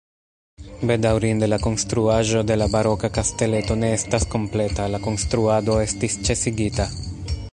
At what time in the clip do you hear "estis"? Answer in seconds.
5.87-6.19